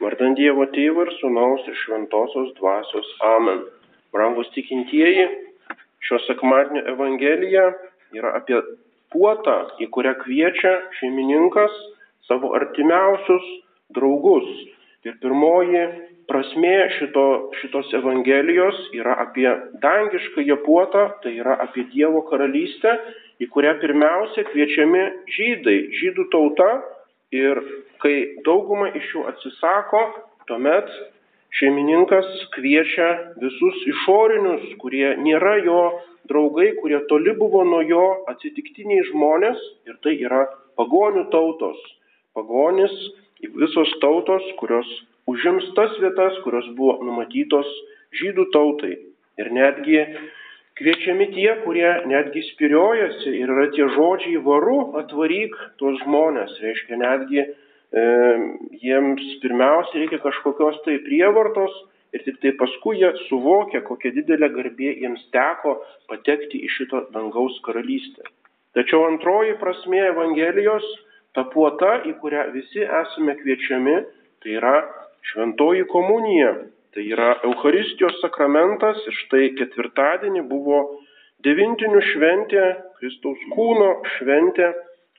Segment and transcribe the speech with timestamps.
[0.00, 3.08] Vardant Dievo Tėvo ir Sūnaus ir Šventosios Dvasios.
[3.36, 3.58] Amen.
[4.14, 5.26] Brangus tikintieji,
[6.08, 7.66] šio sekmadienio Evangelija
[8.16, 8.62] yra apie
[9.12, 11.74] puotą, į kurią kviečia šeimininkas
[12.30, 13.44] savo artimiausius
[13.92, 14.48] draugus.
[15.04, 15.84] Ir pirmoji
[16.30, 17.26] prasmė šito,
[17.60, 19.50] šitos Evangelijos yra apie
[19.84, 22.96] dangiškąją puotą, tai yra apie Dievo karalystę,
[23.42, 25.04] į kurią pirmiausia kviečiami
[25.36, 26.70] žydai, žydų tauta
[27.30, 27.60] Ir
[28.02, 28.14] kai
[28.46, 30.00] dauguma iš jų atsisako,
[30.50, 30.88] tuomet
[31.58, 32.26] šeimininkas
[32.56, 33.10] kviečia
[33.42, 35.82] visus išorinius, kurie nėra jo
[36.30, 40.44] draugai, kurie toli buvo nuo jo atsitiktiniai žmonės ir tai yra
[40.78, 41.78] pagonių tautos.
[42.34, 42.92] Pagonis
[43.42, 44.90] visos tautos, kurios
[45.30, 47.70] užims tas vietas, kurios buvo numatytos
[48.20, 48.96] žydų tautai.
[49.40, 50.02] Ir netgi
[50.80, 56.56] kviečiami tie, kurie netgi spiriojasi ir yra tie žodžiai varu atvaryk tuos žmonės.
[56.64, 57.50] Reiškia, netgi e,
[58.80, 61.74] jiems pirmiausia reikia kažkokios tai prievartos
[62.16, 65.76] ir tik tai paskui jie suvokia, kokia didelė garbė jiems teko
[66.08, 68.24] patekti į šitą dangaus karalystę.
[68.74, 70.86] Tačiau antroji prasme Evangelijos,
[71.36, 73.96] ta puota, į kurią visi esame kviečiami,
[74.40, 74.76] tai yra
[75.30, 76.54] šventoji komunija,
[76.90, 80.80] Tai yra Eucharistijos sakramentas ir štai ketvirtadienį buvo
[81.46, 82.64] devintinių šventė,
[82.98, 84.72] Kristaus kūno šventė.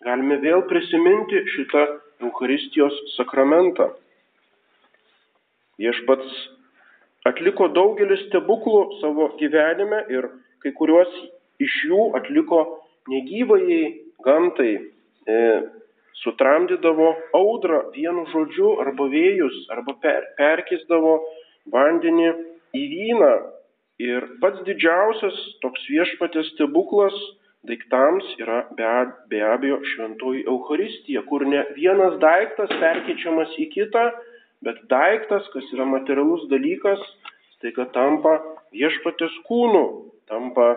[0.03, 1.85] Galime vėl prisiminti šitą
[2.25, 3.87] Eucharistijos sakramentą.
[5.79, 6.41] Viešpats
[7.31, 10.27] atliko daugelį stebuklų savo gyvenime ir
[10.61, 11.13] kai kuriuos
[11.63, 12.65] iš jų atliko
[13.13, 13.83] negyvajai
[14.25, 14.73] gamtai.
[15.29, 15.37] E,
[16.21, 21.15] sutramdydavo audrą vienu žodžiu arba vėjus, arba per, perkisdavo
[21.69, 22.31] vandenį
[22.77, 23.33] į vyną.
[24.01, 27.17] Ir pats didžiausias toks viešpatės stebuklas
[27.69, 28.87] daiktams yra be,
[29.29, 34.07] be abejo šventoji Euharistija, kur ne vienas daiktas perkeičiamas į kitą,
[34.65, 37.01] bet daiktas, kas yra materialus dalykas,
[37.61, 38.39] tai kad tampa
[38.73, 39.83] viešpatės kūnu,
[40.31, 40.71] tampa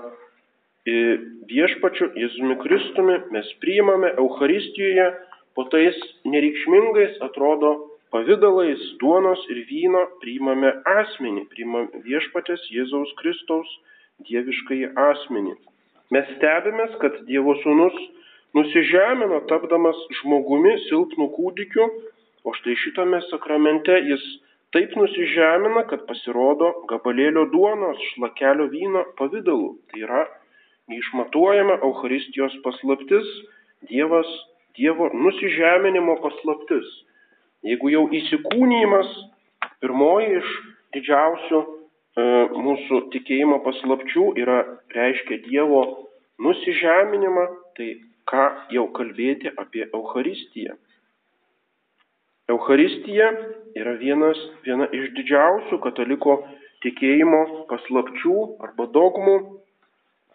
[0.84, 1.16] e,
[1.48, 5.08] viešpačiu Jėzumi Kristumi, mes priimame Euharistijoje
[5.56, 5.96] po tais
[6.28, 7.74] nereikšmingais atrodo
[8.14, 10.70] pavydalais duonos ir vyno priimame
[11.00, 13.70] asmenį, priimame viešpatės Jėzaus Kristaus
[14.28, 15.56] dieviškai asmenį.
[16.14, 17.96] Mes stebimės, kad Dievo sūnus
[18.54, 21.88] nusižemino tapdamas žmogumi silpnų kūdikiu,
[22.46, 24.22] o štai šitame sakramente jis
[24.76, 29.72] taip nusižemina, kad pasirodo gabalėlio duonos, šlakelio vyno pavydalu.
[29.90, 30.22] Tai yra
[30.92, 33.26] neišmatuojama Euharistijos paslaptis,
[33.90, 34.30] Dievas,
[34.78, 36.86] Dievo nusižeminimo paslaptis.
[37.64, 39.08] Jeigu jau įsikūnymas,
[39.80, 40.48] pirmoji iš
[40.96, 41.66] didžiausių e,
[42.66, 44.58] mūsų tikėjimo paslapčių yra
[44.92, 45.84] reiškia Dievo
[46.44, 47.46] nusižeminimą,
[47.78, 47.88] tai
[48.28, 48.44] ką
[48.74, 50.76] jau kalbėti apie Euharistiją.
[52.52, 53.30] Euharistija
[53.80, 54.36] yra vienas,
[54.66, 56.42] viena iš didžiausių kataliko
[56.84, 58.36] tikėjimo paslapčių
[58.66, 59.38] arba dogmų.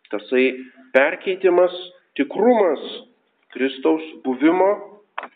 [0.09, 0.47] Tasai
[0.96, 1.75] perkeitimas,
[2.17, 2.81] tikrumas
[3.53, 4.72] Kristaus buvimo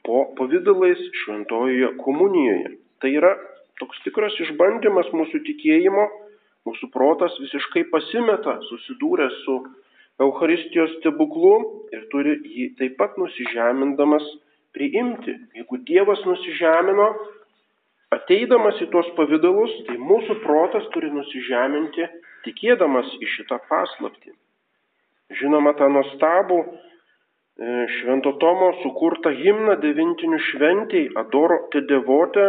[0.06, 2.76] po pavydalais šventojoje komunijoje.
[3.02, 3.34] Tai yra
[3.82, 6.06] toks tikras išbandymas mūsų tikėjimo,
[6.68, 9.60] mūsų protas visiškai pasimeta, susidūręs su
[10.24, 11.56] Euharistijos stebuklu
[11.96, 14.26] ir turi jį taip pat nusižemindamas
[14.76, 15.34] priimti.
[15.58, 17.08] Jeigu Dievas nusižemino,
[18.14, 22.08] ateidamas į tuos pavydalus, tai mūsų protas turi nusižeminti,
[22.46, 24.36] tikėdamas į šitą paslaptį.
[25.40, 26.60] Žinoma, tą nuostabų
[27.62, 32.46] Švento Tomo sukurtą himną devintinių šventiai Adoro te devote.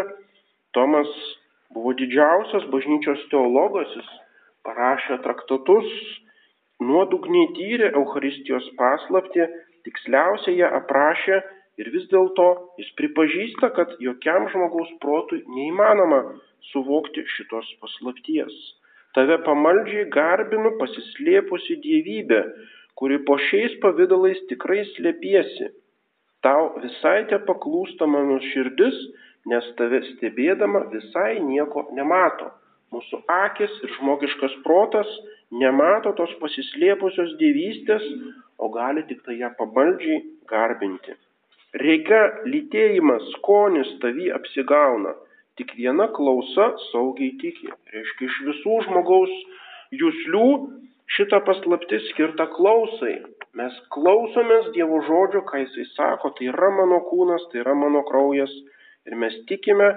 [0.73, 1.11] Tomas
[1.77, 4.09] buvo didžiausias bažnyčios teologas, jis
[4.65, 5.91] parašė traktatus,
[6.81, 9.45] nuodugniai tyrė Euharistijos paslapti,
[9.85, 11.43] tiksliausiai ją aprašė
[11.83, 12.49] ir vis dėlto
[12.81, 16.23] jis pripažįsta, kad jokiam žmogaus protui neįmanoma
[16.73, 18.57] suvokti šitos paslapties.
[19.15, 22.41] Tave pamaldžiai garbinu pasislėpusi dievybė,
[22.99, 25.71] kuri po šiais pavydalais tikrai slėpiesi.
[26.45, 28.97] Tau visai te paklūsta mano širdis,
[29.51, 32.51] nes tave stebėdama visai nieko nemato.
[32.95, 35.11] Mūsų akis ir žmogiškas protas
[35.63, 38.05] nemato tos pasislėpusios dievystės,
[38.59, 40.21] o gali tik tai ją pabaldžiai
[40.51, 41.17] garbinti.
[41.83, 45.17] Reikia lytėjimas, skonis tavy apsigauna,
[45.59, 47.73] tik viena klausa saugiai tiki.
[47.91, 49.33] Reiškia, iš visų žmogaus
[50.03, 50.47] jūslių
[51.17, 53.19] šita paslaptis skirta klausai.
[53.55, 58.53] Mes klausomės Dievo žodžio, ką Jisai sako, tai yra mano kūnas, tai yra mano kraujas.
[59.07, 59.91] Ir mes tikime,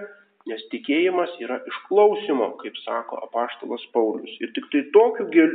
[0.47, 4.35] nes tikėjimas yra išklausimo, kaip sako apaštalas Paulius.
[4.43, 5.47] Ir tik tai tokiu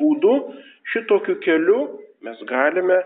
[0.00, 0.36] būdu,
[0.94, 1.82] šitokiu keliu
[2.24, 3.02] mes galime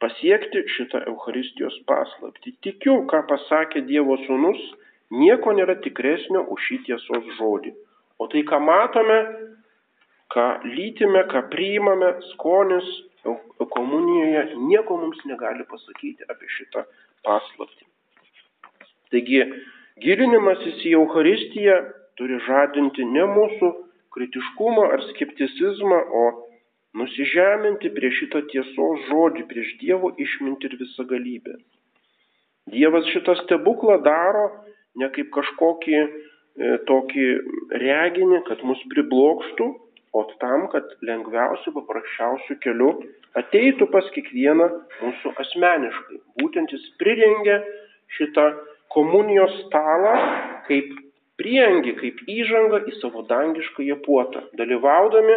[0.00, 2.54] pasiekti šitą Euharistijos paslaptį.
[2.64, 4.62] Tikiu, ką pasakė Dievo sūnus
[5.10, 7.72] Nieko nėra tikresnio už šį tiesos žodį.
[8.22, 9.18] O tai, ką matome,
[10.32, 12.88] ką lytime, ką priimame, skonis
[13.74, 16.84] komunijoje, nieko mums negali pasakyti apie šitą
[17.26, 17.84] paslaptį.
[19.12, 19.40] Taigi,
[20.00, 21.76] gilinimasis į Euharistiją
[22.18, 23.70] turi žadinti ne mūsų
[24.14, 26.24] kritiškumą ar skepticizmą, o
[27.00, 31.58] nusižeminti prieš šitą tiesos žodį, prieš Dievo išmintį ir visagalybę.
[32.70, 34.48] Dievas šitą stebuklą daro
[35.00, 36.08] ne kaip kažkokį e,
[36.88, 37.26] tokį
[37.82, 39.68] reginį, kad mus priblokštų,
[40.12, 42.90] o tam, kad lengviausiu, paprasčiausiu keliu
[43.38, 44.66] ateitų pas kiekvieną
[45.02, 46.18] mūsų asmeniškai.
[46.40, 47.60] Būtent jis prirengia
[48.16, 48.48] šitą
[48.90, 50.16] komunijos stalą
[50.66, 50.90] kaip
[51.40, 54.42] priengi, kaip įžanga į savo dangiškąją puotą.
[54.58, 55.36] Dalyvaudami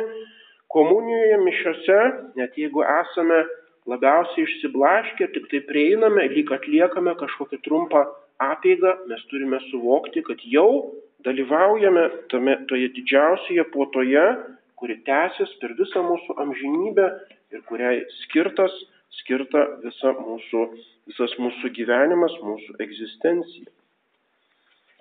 [0.74, 2.00] komunijoje mišiose,
[2.40, 3.44] net jeigu esame
[3.90, 8.04] labiausiai išsiblaškę, tik tai prieiname, lyg atliekame kažkokią trumpą
[8.42, 14.26] apėgą, mes turime suvokti, kad jau dalyvaujame tame, toje didžiausioje puotoje,
[14.84, 17.06] kuri tęsis per visą mūsų amžinybę
[17.56, 18.74] ir kuriai skirtas,
[19.22, 20.64] skirta visa mūsų,
[21.08, 23.72] visas mūsų gyvenimas, mūsų egzistencija.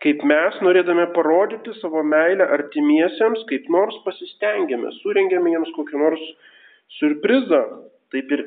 [0.06, 6.24] Kaip mes, norėdami parodyti savo meilę artimiesiems, kaip nors pasistengėme, surengėme jiems kokį nors
[7.00, 7.64] surprizą,
[8.14, 8.46] taip ir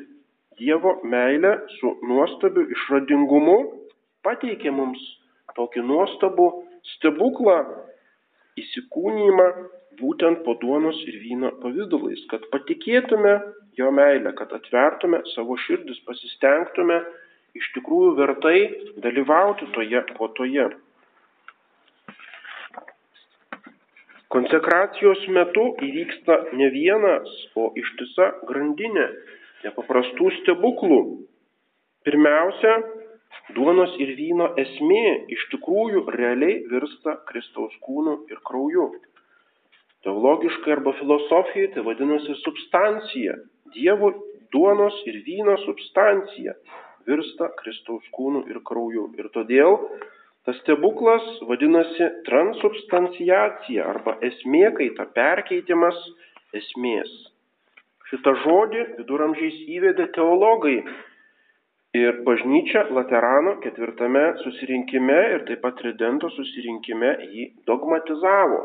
[0.56, 3.58] Dievo meilė su nuostabiu išradingumu
[4.24, 5.02] pateikė mums
[5.58, 6.46] tokį nuostabų
[6.94, 7.58] stebuklą
[8.62, 9.50] įsikūnymą
[10.00, 13.36] būtent po duonos ir vyno pavydalais, kad patikėtume
[13.78, 17.00] jo meilę, kad atvertume savo širdis, pasistengtume
[17.56, 18.58] iš tikrųjų vertai
[19.04, 20.68] dalyvauti toje puotoje.
[24.32, 29.06] Konsekracijos metu įvyksta ne vienas, o ištisa grandinė
[29.64, 31.00] nepaprastų stebuklų.
[32.06, 32.74] Pirmiausia,
[33.56, 35.04] duonos ir vyno esmė
[35.36, 38.90] iš tikrųjų realiai virsta Kristaus kūnu ir krauju.
[40.06, 43.34] Teologiškai arba filosofijoje tai vadinasi substancija.
[43.74, 44.12] Dievo
[44.54, 46.54] duonos ir vyno substancija
[47.06, 49.08] virsta Kristaus kūnu ir krauju.
[49.18, 49.78] Ir todėl
[50.46, 55.98] tas stebuklas vadinasi transubstanciacija arba esmė kaita, perkeitimas
[56.54, 57.10] esmės.
[58.06, 60.78] Šitą žodį viduramžiais įvedė teologai
[61.98, 68.60] ir bažnyčia Laterano ketvirtame susirinkime ir taip pat Tridento susirinkime jį dogmatizavo.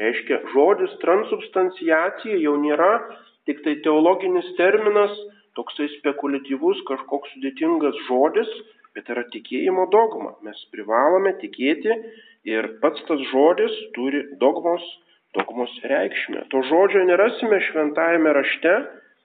[0.00, 2.90] Reiškia, žodis transubstanciacija jau nėra
[3.46, 5.12] tik tai teologinis terminas,
[5.54, 8.50] toksai spekuliatyvus, kažkoks sudėtingas žodis,
[8.94, 10.34] bet yra tikėjimo dogma.
[10.46, 11.94] Mes privalome tikėti
[12.50, 14.82] ir pats tas žodis turi dogmos
[15.34, 16.46] dogmos reikšmę.
[16.50, 18.74] To žodžio nerasime šventajame rašte,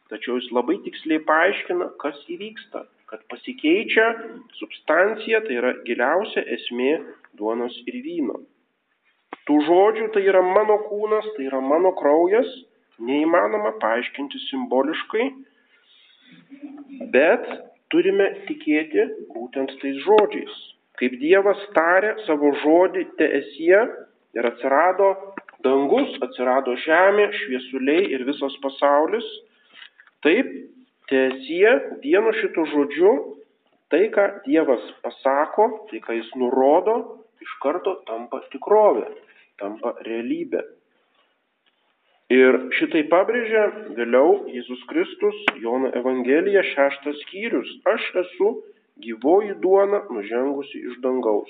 [0.10, 4.08] tačiau jis labai tiksliai paaiškina, kas įvyksta, kad pasikeičia
[4.58, 6.96] substancija, tai yra giliausia esmė
[7.38, 8.42] duonos ir vyno.
[9.50, 12.50] Tų žodžių tai yra mano kūnas, tai yra mano kraujas,
[13.02, 15.24] neįmanoma paaiškinti simboliškai,
[17.16, 17.48] bet
[17.90, 20.60] turime tikėti būtent tais žodžiais.
[21.02, 23.80] Kaip Dievas tarė savo žodį teesie
[24.38, 25.10] ir atsirado
[25.66, 29.26] dangus, atsirado žemė, šviesuliai ir visas pasaulis.
[30.26, 30.52] Taip,
[31.10, 31.72] tiesie
[32.04, 33.14] vienu šitų žodžiu,
[33.90, 37.00] tai, ką Dievas pasako, tai, ką jis nurodo,
[37.42, 39.08] iš karto tampa tikrovė,
[39.60, 40.64] tampa realybė.
[42.30, 43.64] Ir šitai pabrėžia
[43.98, 47.72] vėliau Jėzus Kristus, Jono Evangelija, šeštas skyrius.
[47.90, 48.52] Aš esu
[49.02, 51.50] gyvoji duona nužengusi iš dangaus.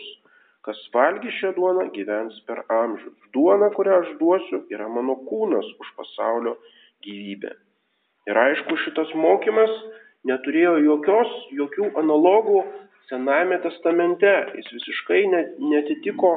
[0.64, 3.16] Kas valgy šią duoną, gyvens per amžius.
[3.36, 6.56] Duona, kurią aš duosiu, yra mano kūnas už pasaulio
[7.04, 7.52] gyvybę.
[8.30, 9.72] Ir aišku, šitas mokymas
[10.28, 12.64] neturėjo jokios, jokių analogų
[13.10, 14.32] Senajame testamente.
[14.56, 16.34] Jis visiškai netitiko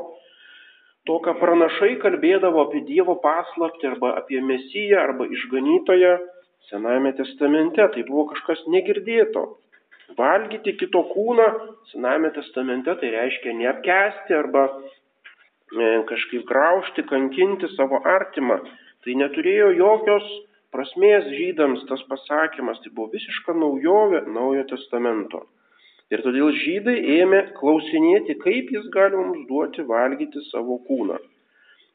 [1.08, 6.14] to, ką pranašai kalbėdavo apie Dievo paslaptį arba apie Mesiją arba išganytoją
[6.68, 7.88] Senajame testamente.
[7.94, 9.42] Tai buvo kažkas negirdėto.
[10.18, 11.48] Valgyti kito kūną,
[11.90, 18.60] Sename testamente tai reiškia neapkesti arba e, kažkaip graužti, kankinti savo artimą.
[19.02, 20.28] Tai neturėjo jokios
[20.72, 25.46] prasmės žydams tas pasakymas, tai buvo visiška naujovė naujo testamento.
[26.12, 31.16] Ir todėl žydai ėmė klausinėti, kaip jis gali mums duoti valgyti savo kūną.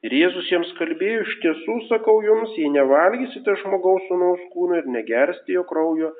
[0.05, 5.55] Ir Jėzus jiems kalbėjo, iš tiesų sakau jums, jei nevalgysite žmogaus sunaus kūną ir negersite
[5.57, 6.11] jo kraujo,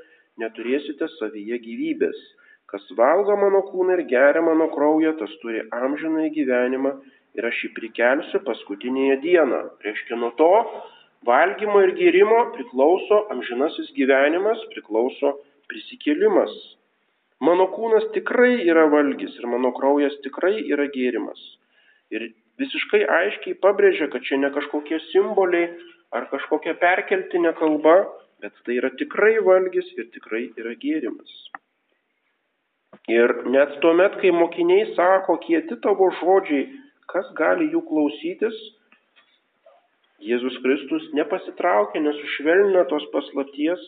[0.42, 2.22] neturėsite savyje gyvybės.
[2.70, 6.96] Kas valgo mano kūną ir geria mano kraują, tas turi amžinai gyvenimą
[7.38, 9.62] ir aš jį prikelsiu paskutinėje dieną.
[9.86, 10.54] Reiškia nuo to
[11.30, 15.38] valgymo ir gėrimo priklauso amžinasis gyvenimas, priklauso
[15.72, 16.58] prisikėlimas.
[17.44, 21.42] Mano kūnas tikrai yra valgys ir mano kraujas tikrai yra gėrimas.
[22.10, 25.68] Ir visiškai aiškiai pabrėžia, kad čia ne kažkokie simboliai
[26.18, 28.00] ar kažkokia perkeltinė kalba,
[28.42, 31.36] bet tai yra tikrai valgys ir tikrai yra gėrimas.
[33.12, 36.66] Ir net tuomet, kai mokiniai sako, kieti tavo žodžiai,
[37.12, 38.58] kas gali jų klausytis,
[40.18, 43.84] Jėzus Kristus nepasitraukė, nesušvelnino tos paslapties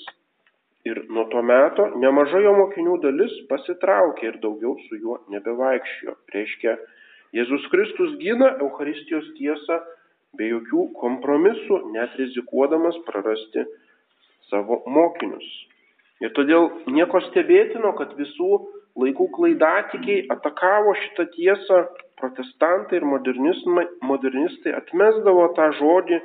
[0.87, 6.15] ir nuo to meto nemaža jo mokinių dalis pasitraukė ir daugiau su juo nebevaikščiojo.
[6.35, 6.75] Reiškia,
[7.35, 9.79] Jėzus Kristus gina Euharistijos tiesą
[10.37, 13.65] be jokių kompromisų, net rizikuodamas prarasti
[14.49, 15.47] savo mokinius.
[16.23, 18.49] Ir todėl nieko stebėtino, kad visų
[18.99, 21.83] laikų klaidatikiai atakavo šitą tiesą,
[22.19, 26.19] protestantai ir modernistai atmesdavo tą žodį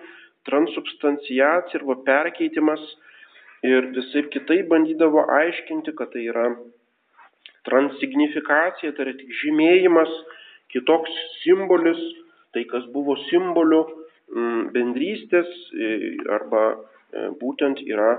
[0.49, 2.82] transubstanciacija arba perkeitimas
[3.64, 6.49] ir visai kitaip bandydavo aiškinti, kad tai yra
[7.68, 10.12] transignifikacija, tai yra tik žymėjimas,
[10.75, 12.00] kitoks simbolis,
[12.52, 15.90] tai kas buvo simboliu mm, bendrystės e,
[16.37, 18.12] arba e, būtent yra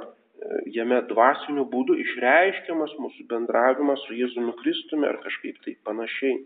[0.76, 6.42] jame dvasiniu būdu išreiškiamas mūsų bendravimas su Jėzumi Kristumi ar kažkaip tai panašiai.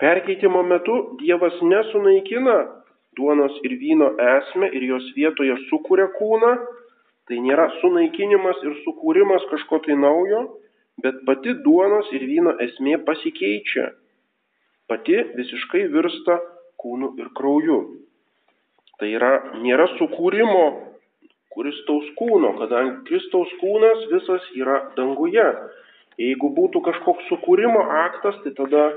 [0.00, 2.56] Perkeitimo metu Dievas nesunaikina
[3.16, 6.52] duonos ir vyno esmę ir jos vietoje sukuria kūną,
[7.26, 10.42] tai nėra sunaikinimas ir sukūrimas kažko tai naujo,
[11.02, 13.90] bet pati duonos ir vyno esmė pasikeičia.
[14.86, 16.38] Pati visiškai virsta
[16.80, 17.80] kūnu ir krauju.
[19.00, 20.62] Tai yra, nėra sukūrimo
[21.56, 25.44] Kristaus kūno, kadangi Kristaus kūnas visas yra danguje.
[26.20, 28.88] Jeigu būtų kažkoks sukūrimo aktas, tai tada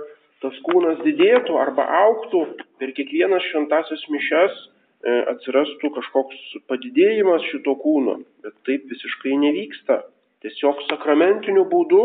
[0.43, 2.45] tas kūnas didėtų arba auktų
[2.79, 4.59] per kiekvienas šventasias mišes
[5.07, 10.01] atsirastų kažkoks padidėjimas šito kūno, bet taip visiškai nevyksta.
[10.43, 12.03] Tiesiog sakramentiniu būdu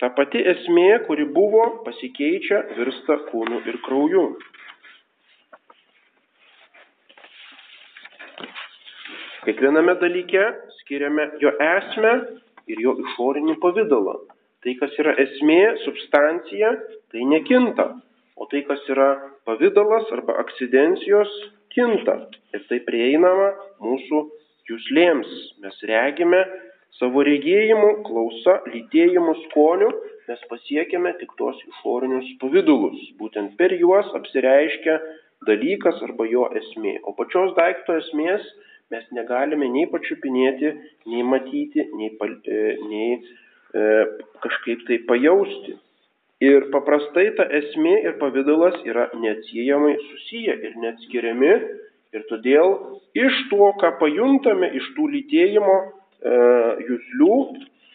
[0.00, 4.24] ta pati esmė, kuri buvo, pasikeičia, virsta kūnu ir krauju.
[9.44, 10.42] Kiekviename dalyke
[10.80, 12.12] skiriame jo esmę
[12.70, 14.18] ir jo išorinį pavydalą.
[14.60, 16.74] Tai, kas yra esmė, substancija,
[17.12, 17.86] tai nekinta.
[18.36, 19.14] O tai, kas yra
[19.48, 21.30] pavydalas arba akcidencijos,
[21.74, 22.16] kinta.
[22.54, 24.22] Ir tai prieinama mūsų
[24.70, 25.30] jūslėms.
[25.64, 26.42] Mes regime
[26.98, 29.90] savo regėjimu, klausa, lytėjimu, skoniu,
[30.28, 33.00] mes pasiekime tik tos išorinius pavydalus.
[33.18, 34.98] Būtent per juos apsireiškia
[35.48, 36.98] dalykas arba jo esmė.
[37.08, 38.44] O pačios daikto esmės
[38.92, 40.72] mes negalime nei pačiupinėti,
[41.10, 42.60] nei matyti, nei, e,
[42.90, 43.86] nei e,
[44.44, 45.76] kažkaip tai pajausti.
[46.40, 51.50] Ir paprastai ta esmė ir pavydalas yra neatsiejamai susiję ir neatskiriami.
[52.16, 52.72] Ir todėl
[53.14, 55.90] iš to, ką pajuntame, iš tų lytėjimo e,
[56.88, 57.36] jūslių,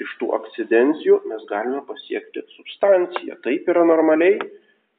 [0.06, 3.40] iš tų akcidencijų, mes galime pasiekti substanciją.
[3.44, 4.38] Taip yra normaliai.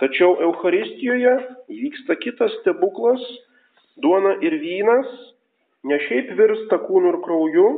[0.02, 1.36] Tačiau Euharistijoje
[1.72, 3.22] įvyksta kitas stebuklas.
[4.02, 5.08] Duona ir vynas
[5.86, 7.68] ne šiaip virsta kūnu ir krauju,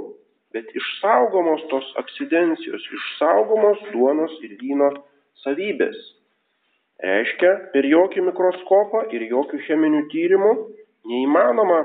[0.57, 4.91] bet išsaugomos tos akcidencijos, išsaugomos duonos ir vyno
[5.45, 5.99] savybės.
[7.05, 10.53] Reiškia, per jokį mikroskopą ir jokių cheminių tyrimų
[11.07, 11.83] neįmanoma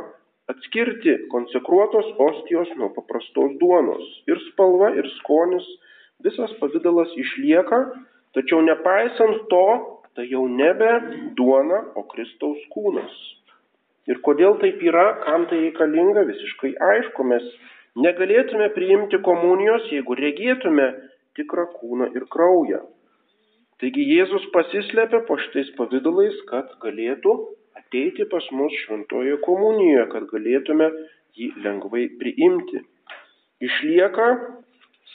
[0.50, 4.04] atskirti konsekruotos ostijos nuo paprastos duonos.
[4.28, 5.68] Ir spalva, ir skonis,
[6.26, 7.80] visas pavydalas išlieka,
[8.34, 9.68] tačiau nepaisant to,
[10.18, 10.90] tai jau nebe
[11.38, 13.14] duona, o Kristaus kūnas.
[14.10, 17.46] Ir kodėl taip yra, kam tai reikalinga, visiškai aišku, mes
[18.04, 20.90] negalėtume priimti komunijos, jeigu regėtume
[21.38, 22.84] tikrą kūną ir kraują.
[23.82, 27.34] Taigi Jėzus pasislėpė po šitais pavydalais, kad galėtų
[27.80, 30.92] ateiti pas mus šventoje komunijoje, kad galėtume
[31.38, 32.84] jį lengvai priimti.
[33.64, 34.28] Išlieka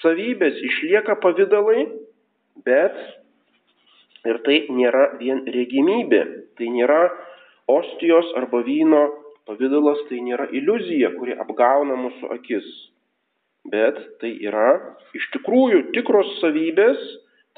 [0.00, 1.86] savybės, išlieka pavydalai,
[2.66, 2.98] bet
[4.26, 6.22] ir tai nėra vien regimybė,
[6.58, 7.06] tai nėra
[7.70, 9.06] ostijos arba vyno
[9.48, 12.66] pavydalas tai nėra iliuzija, kuri apgauna mūsų akis,
[13.72, 14.74] bet tai yra
[15.16, 17.00] iš tikrųjų tikros savybės,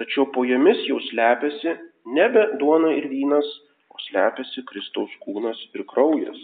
[0.00, 1.76] tačiau po jomis jau slepiasi
[2.16, 3.46] nebe duona ir vynas,
[3.92, 6.40] o slepiasi Kristaus kūnas ir kraujas.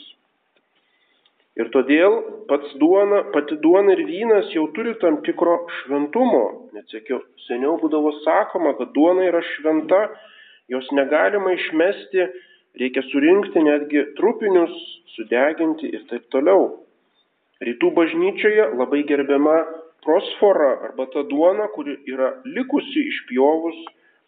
[1.56, 2.18] Ir todėl
[2.50, 6.68] pats duona, pati duona ir vynas jau turi tam tikro šventumo.
[6.76, 10.02] Net sakiau, seniau būdavo sakoma, kad duona yra šventa,
[10.68, 12.28] jos negalima išmesti
[12.76, 14.74] reikia surinkti netgi trupinius,
[15.16, 16.74] sudeginti ir taip toliau.
[17.64, 19.56] Rytų bažnyčioje labai gerbiama
[20.06, 23.78] prosfora arba ta duona, kuri yra likusi išpjovus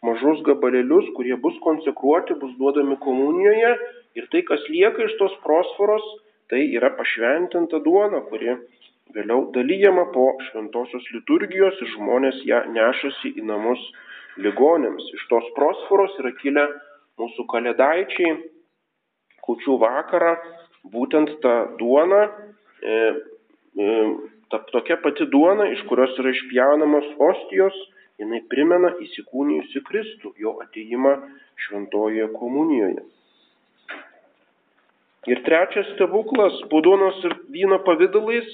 [0.05, 3.71] mažus gabalėlius, kurie bus konsekruoti, bus duodami komunijoje
[4.19, 6.05] ir tai, kas lieka iš tos prosforos,
[6.49, 8.55] tai yra pašventinta duona, kuri
[9.15, 13.81] vėliau dalyjama po šventosios liturgijos ir žmonės ją nešasi į namus
[14.39, 15.09] ligonėms.
[15.17, 16.65] Iš tos prosforos yra kilę
[17.19, 18.35] mūsų kalėdaičiai
[19.45, 20.35] kučių vakarą,
[20.93, 22.27] būtent ta duona,
[22.81, 22.97] e,
[23.75, 23.87] e,
[24.49, 27.77] ta tokia pati duona, iš kurios yra išpjaunamos ostijos,
[28.19, 31.15] jinai primena įsikūnijusi Kristų, jo ateimą
[31.65, 33.05] šventojoje komunijoje.
[35.29, 38.49] Ir trečias stebuklas, po duonos ir vyno pavydalais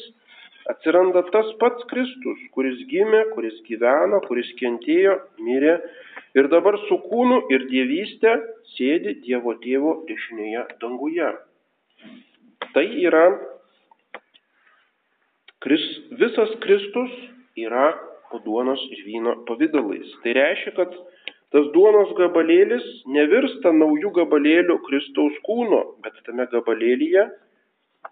[0.69, 5.77] atsiranda tas pats Kristus, kuris gimė, kuris gyveno, kuris kentėjo, mirė
[6.35, 8.33] ir dabar su kūnu ir dievystė
[8.73, 11.29] sėdi Dievo tėvo dešinėje danguje.
[12.73, 13.27] Tai yra
[15.65, 15.83] kris,
[16.21, 17.11] visas Kristus
[17.57, 17.89] yra
[18.45, 20.09] duonos ir vyno pavydalais.
[20.23, 20.95] Tai reiškia, kad
[21.55, 27.23] Tas duonos gabalėlis nevirsta naujų gabalėlių Kristaus kūno, bet tame gabalėlyje,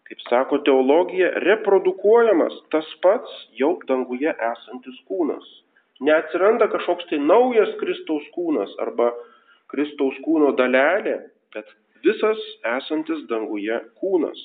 [0.07, 5.43] kaip sako teologija, reprodukuojamas tas pats jau danguje esantis kūnas.
[6.07, 9.09] Neatsiranda kažkoks tai naujas Kristaus kūnas arba
[9.73, 11.17] Kristaus kūno dalelė,
[11.51, 11.67] bet
[12.07, 12.39] visas
[12.77, 14.39] esantis danguje kūnas.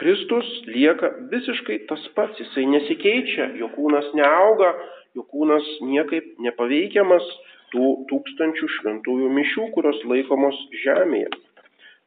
[0.00, 4.72] Kristus lieka visiškai tas pats, jisai nesikeičia, jo kūnas neauga,
[5.14, 7.28] jo kūnas niekaip nepaveikiamas
[7.74, 11.30] tų tūkstančių šventųjų mišių, kurios laikomos žemėje.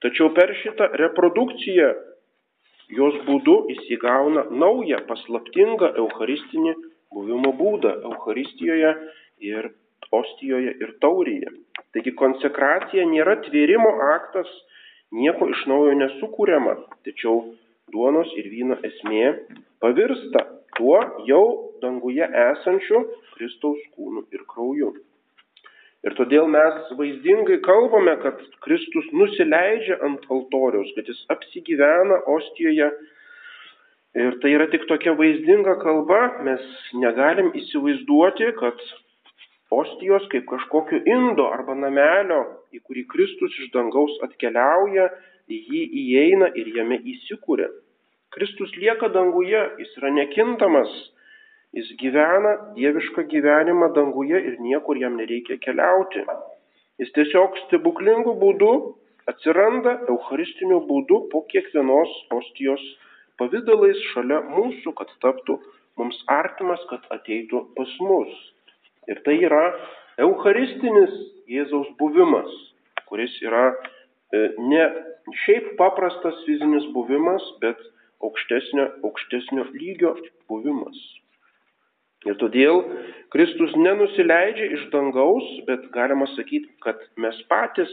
[0.03, 1.93] Tačiau per šitą reprodukciją
[2.99, 6.75] jos būdu įsigauna naują paslaptingą eucharistinį
[7.13, 8.93] buvimo būdą Eucharistijoje
[9.51, 9.69] ir
[10.11, 11.51] ostijoje ir taurėje.
[11.95, 14.47] Taigi konsekracija nėra tvėrimo aktas,
[15.11, 16.75] nieko iš naujo nesukūriama,
[17.07, 17.41] tačiau
[17.93, 19.25] duonos ir vyno esmė
[19.83, 20.45] pavirsta
[20.77, 21.43] tuo jau
[21.81, 23.03] danguje esančiu
[23.35, 24.93] Kristaus kūnu ir krauju.
[26.05, 32.91] Ir todėl mes vaizdingai kalbame, kad Kristus nusileidžia ant altoriaus, kad jis apsigyvena ostijoje.
[34.17, 36.63] Ir tai yra tik tokia vaizdinga kalba, mes
[37.01, 38.85] negalim įsivaizduoti, kad
[39.73, 45.09] ostijos kaip kažkokio indo arba namelio, į kurį Kristus iš dangaus atkeliauja,
[45.47, 47.69] jį įeina ir jame įsikūrė.
[48.35, 50.91] Kristus lieka danguje, jis yra nekintamas,
[51.75, 56.25] jis gyvena dievišką gyvenimą danguje ir niekur jam nereikia keliauti.
[56.99, 58.71] Jis tiesiog stebuklingų būdų
[59.31, 62.83] atsiranda eucharistiniu būdu po kiekvienos ostijos
[63.39, 65.59] pavydalais šalia mūsų, kad taptų
[65.99, 68.33] mums artimas, kad ateitų pas mus.
[69.07, 69.63] Ir tai yra
[70.19, 71.13] eucharistinis
[71.47, 72.49] Jėzaus buvimas,
[73.07, 74.83] kuris yra e, ne
[75.43, 77.79] šiaip paprastas fizinis buvimas, bet
[78.23, 80.15] aukštesnio, aukštesnio lygio
[80.49, 80.97] buvimas.
[82.25, 82.81] Ir todėl
[83.33, 87.91] Kristus nenusileidžia iš dangaus, bet galima sakyti, kad mes patys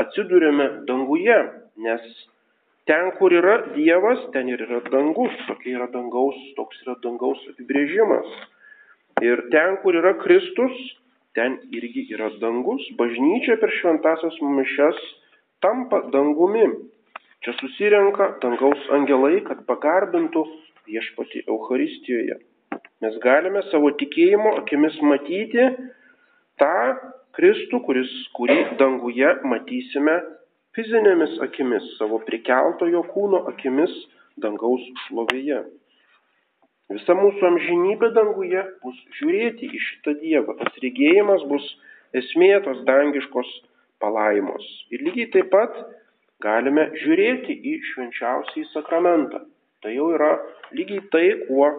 [0.00, 1.36] atsidūrėme danguje,
[1.82, 2.06] nes
[2.88, 8.30] ten, kur yra Dievas, ten ir yra dangus, tokia yra dangaus, toks yra dangaus apibrėžimas.
[9.22, 10.78] Ir ten, kur yra Kristus,
[11.34, 12.86] ten irgi yra dangus.
[12.98, 15.02] Bažnyčia per šventasias mišes
[15.64, 16.68] tampa dangumi.
[17.44, 20.44] Čia susirenka dangaus angelai, kad pagarbintų
[20.88, 22.38] viešpati Euharistijoje.
[23.04, 25.66] Mes galime savo tikėjimo akimis matyti
[26.60, 26.76] tą
[27.34, 30.20] Kristų, kuris, kurį danguje matysime
[30.76, 33.92] fizinėmis akimis, savo prikeltojo kūno akimis
[34.40, 35.64] dangaus šlovėje.
[36.94, 40.56] Visa mūsų amžinybė danguje bus žiūrėti į šitą Dievą.
[40.60, 41.64] Tas regėjimas bus
[42.20, 43.50] esmė tos dangiškos
[44.04, 44.64] palaimos.
[44.92, 45.72] Ir lygiai taip pat
[46.44, 49.40] galime žiūrėti į švenčiausiai sakramentą.
[49.84, 50.32] Tai jau yra
[50.76, 51.70] lygiai tai, kuo,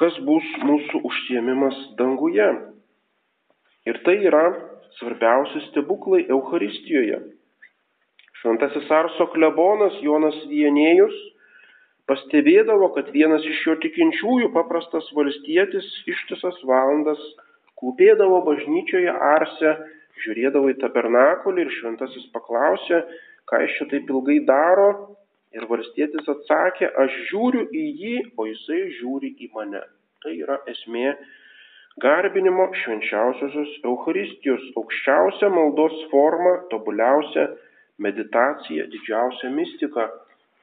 [0.00, 2.48] kas bus mūsų užsiemimas danguje.
[3.86, 4.44] Ir tai yra
[4.98, 7.22] svarbiausi stebuklai Euharistijoje.
[8.40, 11.16] Šventasis Arso klebonas Jonas Vienėjus
[12.06, 17.22] pastebėdavo, kad vienas iš jo tikinčiųjų, paprastas valstietis, ištisas valandas
[17.80, 19.72] klūpėdavo bažnyčioje Arse,
[20.24, 23.02] žiūrėdavo į tabernakulį ir šventasis paklausė,
[23.50, 24.90] ką jis čia taip ilgai daro?
[25.56, 29.80] Ir varstietis atsakė, aš žiūriu į jį, o jisai žiūri į mane.
[30.24, 31.14] Tai yra esmė
[32.02, 37.46] garbinimo švenčiausiosios Euharistijos, aukščiausia maldos forma, tobuliausia
[38.02, 40.10] meditacija, didžiausia mistika.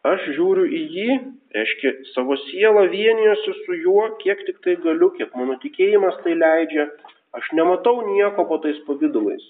[0.04, 1.18] Aš žiūriu į jį,
[1.56, 6.90] reiškia savo sielą vienijuosi su juo, kiek tik tai galiu, kiek mano tikėjimas tai leidžia.
[7.34, 9.46] Aš nematau nieko po tais pavydalais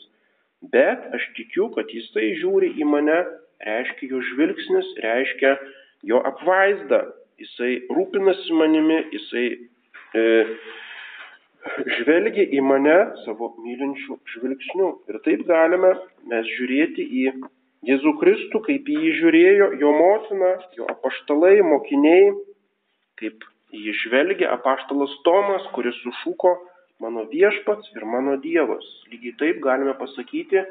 [0.72, 3.18] bet aš tikiu, kad jisai žiūri į mane,
[3.64, 5.58] reiškia jo žvilgsnis, reiškia
[6.08, 7.04] jo apvaizda,
[7.42, 9.46] jisai rūpinasi manimi, jisai
[10.16, 10.24] e,
[12.00, 14.90] žvelgia į mane savo mylinčių žvilgsnių.
[15.12, 15.96] Ir taip galime
[16.32, 17.28] mes žiūrėti į
[17.84, 22.30] Jėzų Kristų, kaip į jį žiūrėjo jo motina, jo apaštalai, mokiniai,
[23.20, 23.44] kaip
[23.76, 26.54] į jį žvelgia apaštalas Tomas, kuris sušuko,
[27.04, 28.86] mano viešpats ir mano Dievas.
[29.12, 30.64] Lygiai taip galime pasakyti,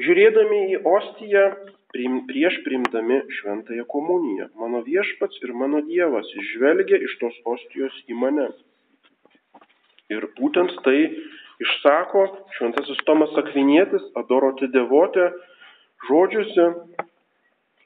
[0.00, 1.44] žiūrėdami į ostiją
[1.92, 4.48] prieš priimdami šventąją komuniją.
[4.62, 8.48] Mano viešpats ir mano Dievas žvelgia iš tos ostijos į mane.
[10.10, 10.98] Ir būtent tai
[11.60, 12.24] išsako
[12.56, 15.30] šventasis Tomas Akvinietis, adoroti devotę,
[16.08, 16.66] žodžiuose,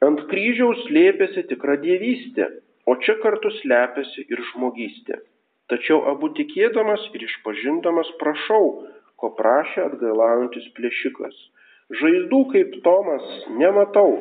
[0.05, 2.49] ant kryžiaus slėpėsi tikra dievystė,
[2.87, 5.21] o čia kartu slepiasi ir žmogystė.
[5.72, 8.66] Tačiau abu tikėdamas ir išpažindamas prašau,
[9.20, 11.37] ko prašė atgailaujantis plėšikas.
[12.00, 13.24] Žaizdų kaip Tomas
[13.61, 14.12] nematau,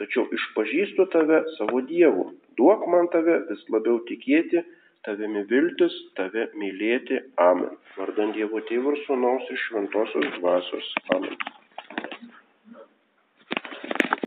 [0.00, 2.30] tačiau išpažįstu tave savo Dievu.
[2.56, 4.64] Duok man tave vis labiau tikėti
[5.06, 7.20] tavimi viltis, tave mylėti.
[7.48, 7.76] Amen.
[7.98, 10.90] Vardant Dievo Tėvų ir Sūnaus ir Šventosios Dvasios.
[11.14, 11.36] Amen.